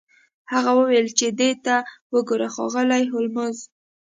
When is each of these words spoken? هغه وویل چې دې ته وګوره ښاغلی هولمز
هغه 0.53 0.71
وویل 0.79 1.07
چې 1.19 1.27
دې 1.39 1.51
ته 1.65 1.75
وګوره 2.13 2.47
ښاغلی 2.55 3.03
هولمز 3.11 3.57